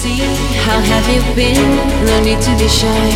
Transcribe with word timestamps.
see. 0.00 0.24
How 0.64 0.80
have 0.80 1.06
you 1.12 1.20
been? 1.36 1.60
No 2.08 2.16
need 2.24 2.40
to 2.40 2.52
be 2.56 2.68
shy. 2.68 3.08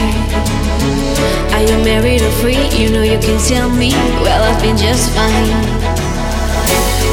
Are 1.55 1.65
you 1.65 1.77
married 1.81 2.21
or 2.21 2.33
free? 2.43 2.61
You 2.77 2.91
know 2.93 3.03
you 3.03 3.19
can 3.27 3.39
tell 3.41 3.71
me. 3.71 3.91
Well, 4.25 4.43
I've 4.45 4.61
been 4.61 4.77
just 4.77 5.09
fine. 5.17 5.51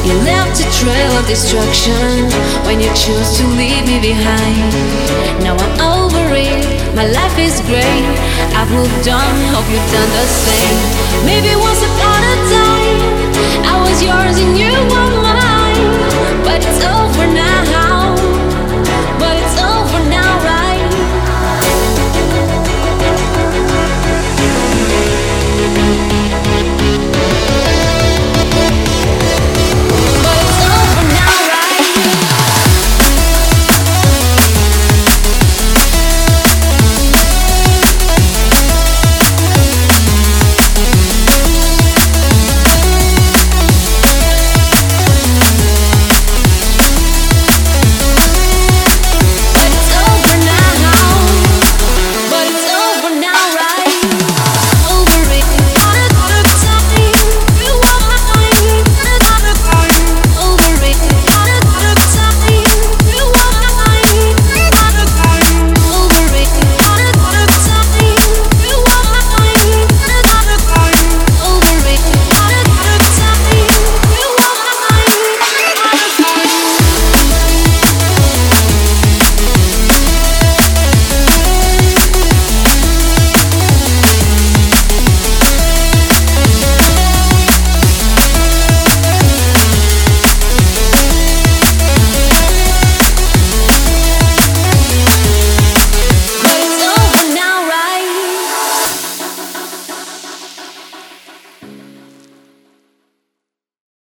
You 0.04 0.14
left 0.28 0.60
a 0.60 0.68
trail 0.80 1.12
of 1.16 1.24
destruction 1.26 2.28
when 2.66 2.80
you 2.84 2.90
chose 3.04 3.38
to 3.38 3.44
leave 3.60 3.84
me 3.86 3.98
behind. 4.12 4.72
Now 5.44 5.54
I'm 5.64 5.74
over 5.94 6.24
it, 6.34 6.66
my 6.94 7.06
life 7.06 7.38
is 7.38 7.60
great. 7.70 8.04
I've 8.58 8.70
moved 8.70 9.08
on, 9.08 9.32
hope 9.54 9.68
you've 9.72 9.90
done 9.96 10.10
the 10.18 10.26
same. 10.42 10.51